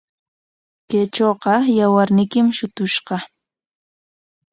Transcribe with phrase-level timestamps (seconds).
[0.89, 3.17] Kaytrawqa yawarniykim shutushqa.